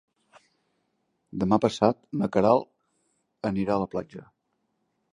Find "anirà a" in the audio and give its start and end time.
3.55-3.81